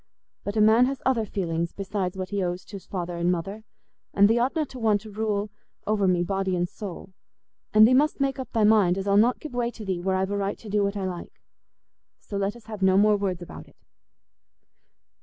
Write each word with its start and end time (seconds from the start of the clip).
But 0.43 0.57
a 0.57 0.61
man 0.61 0.87
has 0.87 0.99
other 1.05 1.27
feelings 1.27 1.73
besides 1.73 2.17
what 2.17 2.29
he 2.31 2.41
owes 2.41 2.65
to's 2.65 2.87
father 2.87 3.17
and 3.17 3.31
mother, 3.31 3.65
and 4.15 4.27
thee 4.27 4.37
oughtna 4.37 4.67
to 4.69 4.79
want 4.79 5.01
to 5.01 5.11
rule 5.11 5.51
over 5.85 6.07
me 6.07 6.23
body 6.23 6.55
and 6.55 6.67
soul. 6.67 7.13
And 7.71 7.87
thee 7.87 7.93
must 7.93 8.19
make 8.19 8.39
up 8.39 8.51
thy 8.51 8.63
mind 8.63 8.97
as 8.97 9.07
I'll 9.07 9.15
not 9.15 9.37
give 9.39 9.53
way 9.53 9.69
to 9.69 9.85
thee 9.85 10.01
where 10.01 10.15
I've 10.15 10.31
a 10.31 10.37
right 10.37 10.57
to 10.57 10.69
do 10.69 10.81
what 10.83 10.97
I 10.97 11.05
like. 11.05 11.39
So 12.19 12.35
let 12.37 12.55
us 12.55 12.65
have 12.65 12.81
no 12.81 12.97
more 12.97 13.15
words 13.15 13.43
about 13.43 13.67
it." 13.67 13.77